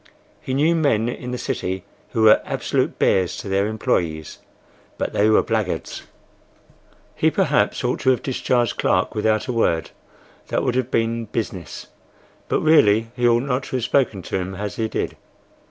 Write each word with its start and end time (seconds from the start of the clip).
He 0.41 0.55
knew 0.55 0.73
men 0.73 1.07
in 1.07 1.29
the 1.29 1.37
city 1.37 1.83
who 2.13 2.23
were 2.23 2.41
absolute 2.43 2.97
bears 2.97 3.37
to 3.37 3.47
their 3.47 3.67
employees; 3.67 4.39
but 4.97 5.13
they 5.13 5.29
were 5.29 5.43
blackguards. 5.43 6.07
He, 7.13 7.29
perhaps, 7.29 7.83
ought 7.83 7.99
to 7.99 8.09
have 8.09 8.23
discharged 8.23 8.79
Clark 8.79 9.13
without 9.13 9.45
a 9.45 9.53
word; 9.53 9.91
that 10.47 10.63
would 10.63 10.73
have 10.73 10.89
been 10.89 11.25
"business;" 11.25 11.85
but 12.47 12.61
really 12.61 13.09
he 13.15 13.27
ought 13.27 13.43
not 13.43 13.61
to 13.65 13.75
have 13.75 13.85
spoken 13.85 14.23
to 14.23 14.39
him 14.39 14.55
as 14.55 14.77
he 14.77 14.87
did. 14.87 15.17